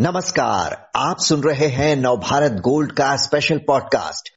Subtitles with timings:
[0.00, 4.28] नमस्कार, आप सुन रहे हैं नवभारत गोल्ड का स्पेशल पॉडकास्ट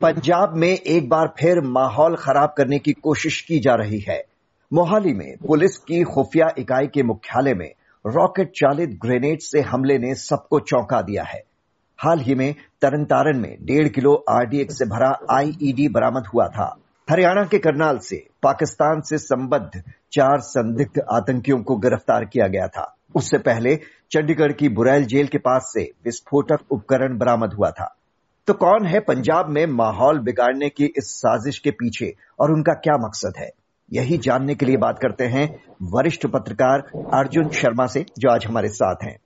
[0.00, 4.24] पंजाब में एक बार फिर माहौल खराब करने की कोशिश की जा रही है।
[4.72, 7.74] मोहाली में पुलिस की खुफिया इकाई के मुख्यालय में
[8.06, 11.42] रॉकेट चालित ग्रेनेड से हमले ने सबको चौंका दिया है।
[11.98, 16.76] हाल ही में तरनतारन में डेढ़ किलो आरडीएक्स से भरा आईईडी बरामद हुआ था।
[17.10, 22.96] हरियाणा के करनाल से, पाकिस्तान से संबद्ध चार संदिग्ध आतंकियों को गिरफ़्तार किया गया था।
[23.14, 23.76] उससे पहले
[24.10, 27.96] चंडीगढ़ की बुरैल जेल के पास से विस्फोटक उपकरण बरामद हुआ था।
[28.46, 32.94] तो कौन है पंजाब में माहौल बिगाड़ने की इस साजिश के पीछे और उनका क्या
[32.94, 33.50] मकसद है?
[33.92, 36.80] यही जानने के लिए बात करते हैं वरिष्ठ पत्रकार
[37.14, 39.18] अर्जुन शर्मा से, जो आज हमारे साथ हैं।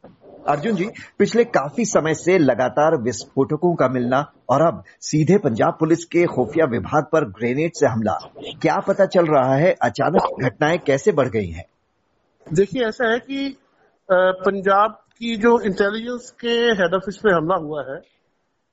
[0.48, 6.04] अर्जुन जी, पिछले काफ़ी समय से लगातार विस्फोटकों का मिलना और अब सीधे पंजाब पुलिस
[6.04, 8.18] के खुफिया विभाग पर ग्रेनेड से हमला,
[8.62, 9.76] क्या पता चल रहा है?
[9.82, 11.64] अचानक घटनाएँ कैसे बढ़ गई हैं?
[12.52, 13.56] देखिए, ऐसा है कि
[14.08, 18.00] पंजाब की जो इंटेलिजेंस के हेड ऑफ़िस पे हमला हुआ है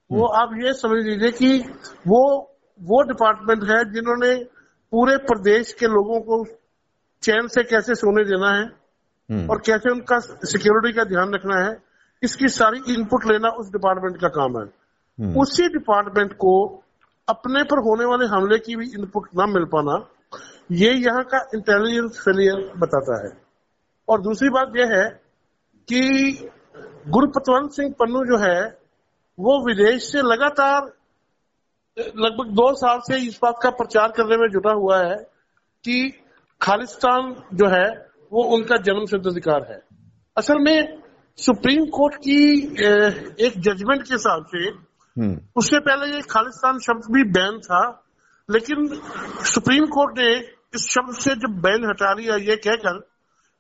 [0.10, 1.58] वो आप ये समझ लीजिए कि
[2.08, 2.22] वो
[2.80, 4.36] वो डिपार्टमेंट है जिन्होंने
[4.94, 6.44] पूरे प्रदेश के लोगों को
[7.24, 8.64] चैन से कैसे सोने देना है
[9.30, 11.76] हम्म। और कैसे उनका सिक्योरिटी का ध्यान रखना है
[12.24, 16.54] इसकी सारी इनपुट लेना उस डिपार्टमेंट का काम है हम्म। उसी डिपार्टमेंट को
[17.28, 19.98] अपने पर होने वाले हमले की भी इनपुट ना मिल पाना
[20.74, 23.32] ये यहाँ का इंटेलिजेंस फेलियर बताता है
[24.08, 25.06] और दूसरी बात यह है
[25.88, 26.02] कि
[27.10, 28.60] गुरपतवंत सिंह पन्नू जो है
[29.40, 30.82] वो विदेश से लगातार
[32.00, 35.16] लगभग दो साल से इस बात का प्रचार करने में जुटा हुआ है
[35.86, 35.98] कि
[36.62, 37.88] खालिस्तान जो है
[38.32, 39.82] वो उनका जन्म सिद्ध अधिकार है।
[40.38, 41.02] असल में
[41.40, 42.40] सुप्रीम कोर्ट की
[43.46, 47.82] एक जजमेंट के हिसाब से हम्म, उससे पहले ये खालिस्तान शब्द भी बैन था
[48.50, 48.88] लेकिन
[49.54, 50.30] सुप्रीम कोर्ट ने
[50.76, 53.00] इस शब्द से जब बैन हटा लिया ये कहकर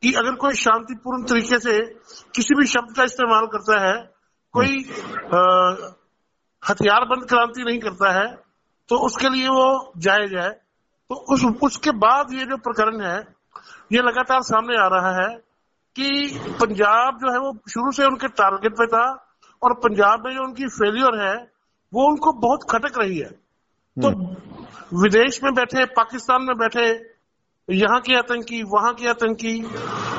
[0.06, 1.74] कि अगर कोई शांतिपूर्ण तरीके से
[2.36, 3.94] किसी भी शब्द का इस्तेमाल करता है
[4.54, 4.78] कोई
[6.64, 8.26] हथियारबंद क्रांति नहीं करता है
[8.90, 13.18] तो उसके लिए वो जायज़ है। तो उस उसके बाद ये जो प्रकरण है
[13.92, 15.28] ये लगातार सामने आ रहा है
[15.96, 19.06] कि पंजाब जो है वो शुरू से उनके टारगेट पे था
[19.62, 21.36] और पंजाब में जो उनकी फेलियर है
[21.94, 23.30] वो उनको बहुत खटक रही है।
[23.98, 24.10] तो
[25.02, 27.15] विदेश में बैठे पाकिस्तान में बैठे
[27.70, 29.64] यहाँ के आतंकी वहाँ के आतंकी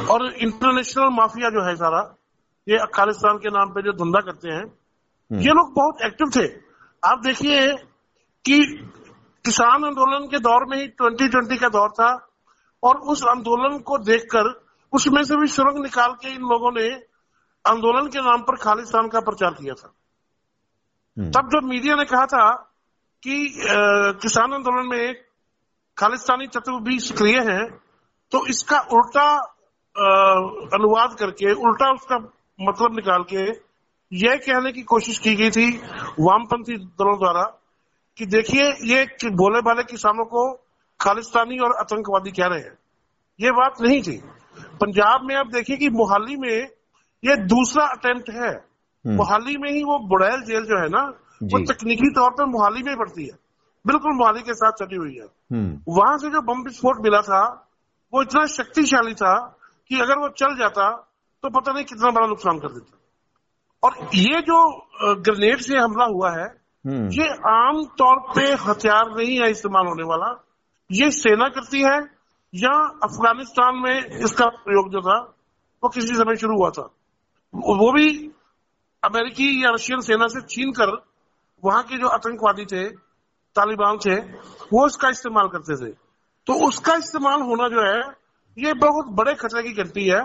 [0.06, 2.00] और इंटरनेशनल माफिया जो है सारा
[2.68, 4.64] ये खालिस्तान के नाम पे जो धंधा करते हैं
[5.38, 6.46] ये लोग बहुत एक्टिव थे।
[7.02, 7.72] आप देखिए
[8.44, 8.58] कि
[9.44, 12.28] किसान आंदोलन के दौर में ही 2020 का दौर था
[12.82, 16.88] और उस आंदोलन को देखकर उसमें से भी सुरंग निकाल के इन लोगों ने
[17.66, 19.92] आंदोलन के नाम पर खालिस्तान का प्रचार किया था।
[21.18, 22.72] हम्म, तब जब मीडिया ने कहा था
[23.22, 23.76] कि अ,
[24.22, 25.25] किसान आंदोलन में
[25.98, 27.66] खालिस्तानी तत्व भी सक्रिय है
[28.30, 29.36] तो इसका उल्टा
[30.76, 32.16] अनुवाद करके उल्टा उसका
[32.60, 33.42] मतलब निकाल के
[34.12, 35.76] यह कहने की कोशिश की गई थी
[36.20, 37.42] वामपंथी दलों द्वारा
[38.16, 40.52] कि देखिए ये भोले भाले किसानों को
[41.00, 42.78] खालिस्तानी और आतंकवादी कह रहे हैं।
[43.40, 44.16] ये बात नहीं थी।
[44.60, 46.68] पंजाब में आप देखिए कि मोहाली में
[47.24, 51.02] ये दूसरा अटेम्प्ट है। हम्म, मोहाली में ही वो बुड़ैल जेल जो है ना
[51.42, 53.45] वो तकनीकी तौर पर मोहाली में पड़ती है।
[53.86, 57.42] बिल्कुल मोहाली के साथ सटी हुई है। हम्म, वहाँ से जो बम विस्फोट मिला था
[58.12, 59.34] वो इतना शक्तिशाली था
[59.90, 60.90] कि अगर वो चल जाता
[61.44, 62.98] तो पता नहीं कितना बड़ा नुकसान कर देता।
[63.82, 64.58] और ये जो
[65.20, 66.46] ग्रेनेड से हमला हुआ है
[66.84, 70.28] हम्म, ये आम तौर पे हथियार नहीं है इस्तेमाल होने वाला।
[70.90, 71.96] ये सेना करती है
[72.54, 75.18] या अफ़गानिस्तान में इसका प्रयोग जो था
[75.82, 76.82] वो किसी समय शुरू हुआ था।
[77.54, 78.08] वो भी
[79.02, 80.90] अमेरिकी या रशियन सेना से छीन कर
[81.62, 82.84] वहाँ के जो आतंकवादी थे
[83.58, 84.16] तालिबान थे,
[84.72, 85.90] वो इसका इस्तेमाल करते थे।
[86.46, 88.00] तो उसका इस्तेमाल होना जो है,
[88.58, 90.22] ये बहुत बड़े खतरे की घंटी है।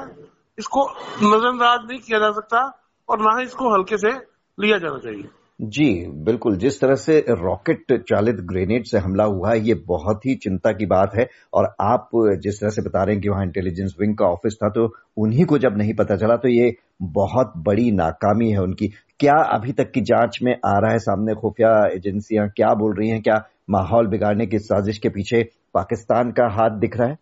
[0.60, 0.88] इसको
[1.24, 2.66] नजरअंदाज नहीं किया जा सकता
[3.10, 4.10] और ना ही इसको हल्के से
[4.58, 9.60] लिया जाना चाहिए। जी, बिल्कुल। जिस तरह से रॉकेट चालित ग्रेनेड से हमला हुआ है,
[9.60, 12.10] ये बहुत ही चिंता की बात है। और आप
[12.44, 14.88] जिस तरह से बता रहे हैं कि वहाँ इंटेलिजेंस विंग का ऑफ़िस था तो
[15.18, 19.72] उन्हीं को जब नहीं पता चला तो ये बहुत बड़ी नाकामी है उनकी। क्या अभी
[19.72, 22.50] तक की जाँच में आ रहा है सामने खुफिया एजेंसियाँ?
[22.50, 23.22] क्या बोल रही हैं?
[23.22, 27.18] क्या माहौल बिगाड़ने की साजिश के पीछे पाकिस्तान का हाथ दिख रहा है?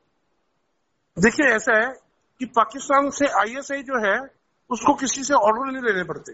[1.20, 1.94] देखिए ऐसा है
[2.40, 4.20] कि पाकिस्तान से आईएसआई जो है
[4.70, 6.32] उसको किसी से ऑर्डर नहीं लेने पड़ते।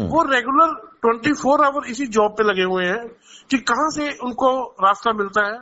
[0.00, 0.70] हम्म, वो रेगुलर
[1.04, 3.08] 24 आवर इसी जॉब पे लगे हुए हैं
[3.50, 5.58] कि कहाँ से उनको रास्ता मिलता है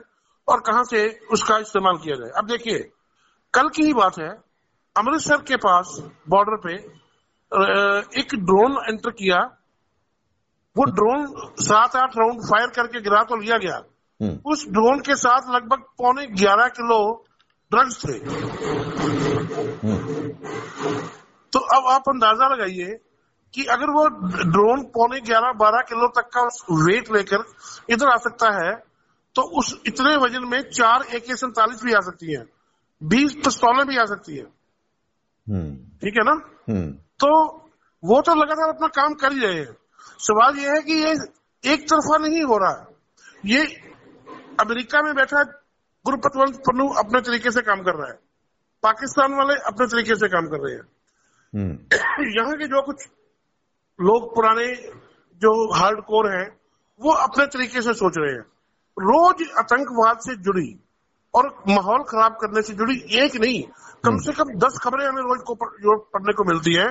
[0.48, 2.78] और कहाँ से उसका इस्तेमाल किया जाए। अब देखिए
[3.54, 4.28] कल की ही बात है
[4.96, 7.00] अमृतसर के पास बॉर्डर पे
[7.52, 9.38] एक ड्रोन एंटर किया।
[10.76, 11.26] वो ड्रोन
[11.60, 13.76] सात आठ राउंड फायर करके गिरा तो लिया गया।
[14.20, 17.00] हम्म, उस ड्रोन के साथ लगभग पौने ग्यारह किलो
[17.70, 18.12] ड्रग्स थे।
[19.80, 19.96] हम्म,
[21.52, 22.98] तो अब आप अंदाज़ा लगाइए
[23.54, 24.06] कि अगर वो
[24.50, 26.42] ड्रोन पौने ग्यारह बारह किलो तक का
[26.84, 27.44] वेट लेकर
[27.90, 28.72] इधर आ सकता है
[29.36, 32.44] तो उस इतने वज़न में चार ए के सैतालीस भी आ सकती है।
[33.00, 34.44] बीस पिस्तौलें भी आ सकती है।
[35.46, 36.34] हम्म। ठीक है ना।
[37.20, 37.56] तो
[38.04, 39.76] वो तो लगातार अपना काम कर ही रहे हैं।
[40.18, 41.16] सवाल ये है कि ये
[41.72, 42.86] एक तरफा नहीं हो रहा।
[43.44, 43.64] ये
[44.60, 45.42] अमेरिका में बैठा
[46.04, 48.18] गुरुपतवंत पन्नू अपने तरीके से काम कर रहा है।
[48.82, 50.82] पाकिस्तान वाले अपने तरीके से काम कर रहे हैं।
[51.54, 51.78] हम्म।
[52.42, 53.08] यहाँ के जो कुछ
[54.00, 54.74] लोग पुराने
[55.36, 56.60] जो हार्ड कोर है
[57.00, 58.42] वो अपने तरीके से सोच रहे हैं।
[58.98, 60.89] रोज आतंकवाद से जुड़ी।
[61.34, 63.62] और माहौल खराब करने से जुड़ी एक नहीं
[64.04, 66.86] कम से कम दस खबरें हमें रोज को पढ़ने को मिलती है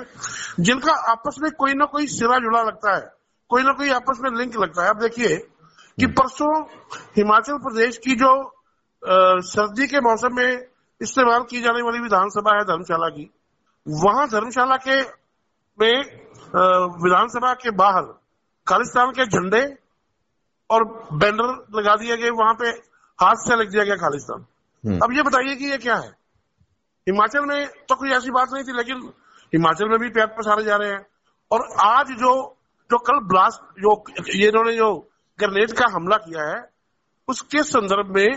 [0.59, 3.01] जिनका आपस में कोई ना कोई सिरा जुड़ा लगता है
[3.51, 6.53] कोई ना कोई आपस में लिंक लगता है आप देखिए कि हम्म। परसों
[7.17, 10.67] हिमाचल प्रदेश की जो आ, सर्दी के मौसम में
[11.01, 13.29] इस्तेमाल की जाने वाली विधानसभा है धर्मशाला की
[13.85, 15.01] वहाँ धर्मशाला के
[15.79, 15.95] में
[16.99, 18.03] विधानसभा के बाहर
[18.67, 19.61] खालिस्तान के झंडे
[20.69, 20.83] और
[21.13, 22.71] बैनर लगा दिए गए वहाँ पे
[23.19, 24.45] हाथ से लग दिया गया खालिस्तान
[24.83, 26.09] हम्म। अब ये बताइए कि ये क्या है
[27.07, 29.01] हिमाचल में तो कोई ऐसी बात नहीं थी लेकिन
[29.53, 31.05] हिमाचल में भी पैर पसारे जा रहे हैं
[31.51, 32.33] और आज जो
[32.89, 33.95] जो कल ब्लास्ट जो
[34.35, 34.89] ये इन्होंने जो
[35.39, 36.59] ग्रेनेड का हमला किया है
[37.27, 38.29] उसके संदर्भ में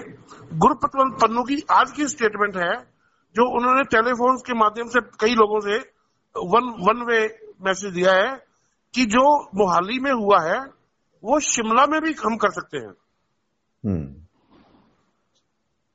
[0.58, 2.72] गुरपतवंत पन्नू की आज की स्टेटमेंट है
[3.34, 5.78] जो उन्होंने टेलीफोन के माध्यम से कई लोगों से
[6.34, 7.20] वन वन वे
[7.62, 8.30] मैसेज दिया है
[8.94, 9.24] कि जो
[9.54, 10.58] मोहाली में हुआ है
[11.24, 12.92] वो शिमला में भी हम कर सकते हैं
[13.84, 14.04] हम्म।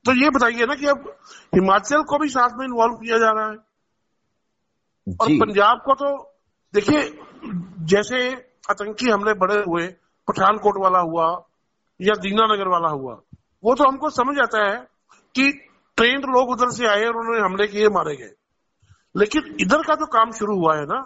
[0.08, 1.08] तो ये बताइए ना कि अब
[1.54, 3.56] हिमाचल को भी साथ में इन्वॉल्व किया जा रहा है।
[5.06, 6.08] और पंजाब को तो
[6.74, 7.02] देखिए
[7.92, 8.20] जैसे
[8.70, 9.86] आतंकी हमले बड़े हुए
[10.28, 11.26] पठानकोट वाला हुआ
[12.00, 13.14] या दीनानगर वाला हुआ
[13.64, 14.76] वो तो हमको समझ आता है
[15.34, 15.50] कि
[15.98, 18.30] ट्रेंड लोग उधर से आए और उन्होंने हमले किए मारे गए।
[19.14, 20.98] लेकिन इधर का जो काम शुरू हुआ है ना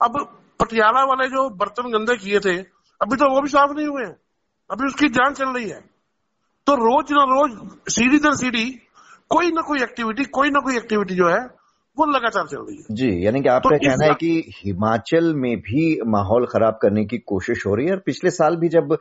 [0.00, 0.18] अब
[0.60, 2.56] पटियाला वाले जो बर्तन गंदे किए थे
[3.00, 4.16] अभी तो वो भी साफ़ नहीं हुए हैं।
[4.70, 5.80] अभी उसकी जाँच चल रही है।
[6.70, 7.54] तो रोज ना रोज
[7.92, 8.64] सीढ़ी दर सीढ़ी
[9.30, 11.38] कोई ना कोई एक्टिविटी कोई ना कोई एक्टिविटी जो है
[11.98, 15.56] वो लगातार चल रही है। जी यानी कि आपका तो कहना है कि हिमाचल में
[15.60, 18.96] भी माहौल खराब करने की कोशिश हो रही है और पिछले साल भी जब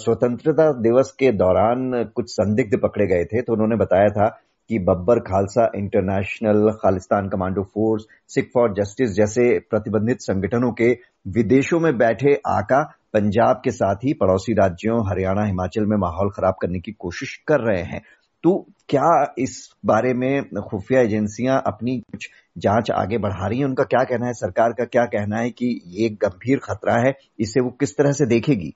[0.00, 4.28] स्वतंत्रता दिवस के दौरान कुछ संदिग्ध पकड़े गए थे तो उन्होंने बताया था
[4.70, 10.92] कि Babbar Khalsa international Khalistan commando force Sikh for justice जैसे प्रतिबंधित संगठनों के
[11.28, 12.82] विदेशों में बैठे आका
[13.14, 17.60] पंजाब के साथ ही पड़ोसी राज्यों हरियाणा हिमाचल में माहौल खराब करने की कोशिश कर
[17.60, 18.02] रहे हैं।
[18.44, 22.28] तो क्या इस बारे में खुफिया एजेंसियाँ अपनी कुछ
[22.58, 23.66] जाँच आगे बढ़ा रही हैं?
[23.66, 24.32] उनका क्या कहना है?
[24.32, 27.14] सरकार का क्या कहना है कि ये गंभीर खतरा है?
[27.40, 28.74] इसे वो किस तरह से देखेगी?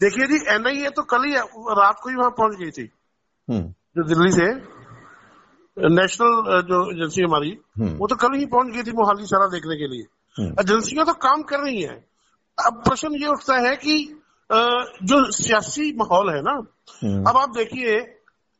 [0.00, 1.34] देखिए जी एनआईए तो कल ही
[1.80, 2.90] रात को ही वहाँ पहुँच गई थी।
[3.50, 4.46] हम्म। जो दिल्ली से
[5.88, 9.76] नेशनल जो एजेंसी हमारी हम्म। वो तो कल ही पहुँच गई थी मोहाली सारा देखने
[9.76, 10.06] के लिए।
[10.36, 12.09] हम्म। एजेंसियाँ तो काम कर रही हैं।
[12.60, 13.96] अब प्रश्न ये उठता है कि
[14.50, 16.52] जो सियासी माहौल है ना
[17.02, 18.00] हम्म। अब आप देखिए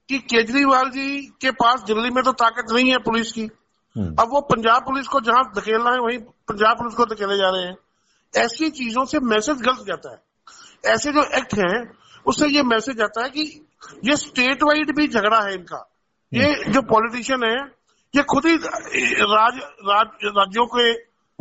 [0.09, 1.09] कि केजरीवाल जी
[1.41, 3.49] के पास दिल्ली में तो ताकत नहीं है पुलिस की
[3.97, 6.19] हम्म। अब वो पंजाब पुलिस को जहाँ धकेलना है वहीं
[6.49, 11.13] पंजाब पुलिस को धकेले जा रहे हैं ऐसी चीज़ों से मैसेज गलत जाता है ऐसे
[11.13, 11.79] जो एक्ट हैं
[12.27, 13.45] उससे ये मैसेज जाता है कि
[14.05, 15.87] ये स्टेट वाइड भी झगड़ा है इनका
[16.33, 17.57] ये हम्म। जो पॉलिटिशियन है
[18.15, 20.93] ये खुद ही राज, राज राज्यों के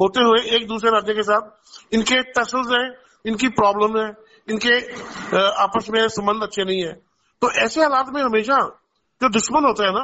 [0.02, 2.84] होते हुए एक दूसरे राज्य के साथ, इनके तसल है,
[3.26, 4.10] इनकी प्रॉब्लम है,
[4.50, 4.76] इनके
[5.64, 6.94] आपस में संबंध अच्छे नहीं है।
[7.42, 8.58] तो ऐसे हालात में हमेशा
[9.22, 10.04] जो दुश्मन होते हैं ना,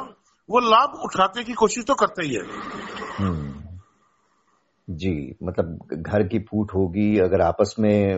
[0.50, 2.42] वो लाभ उठाने की कोशिश तो करते ही है।
[3.18, 3.54] हम्म।
[4.88, 8.14] जी मतलब घर की फूट होगी, अगर आपस में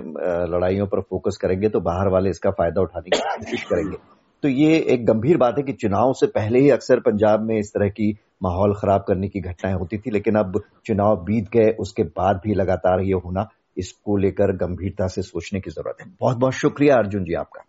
[0.51, 3.97] लड़ाइयों पर फोकस करेंगे तो बाहर वाले इसका फ़ायदा उठाने की कोशिश करेंगे।
[4.42, 7.71] तो ये एक गंभीर बात है कि चुनाव से पहले ही अक्सर पंजाब में इस
[7.71, 12.02] तरह की माहौल खराब करने की घटनाएँ होती थी, लेकिन अब चुनाव बीत गए, उसके
[12.02, 16.52] बाद भी लगातार ये होना, इसको लेकर गंभीरता से सोचने की ज़रूरत है। बहुत बहुत
[16.52, 17.64] शुक्रिया, अर्जुन जी, आपका।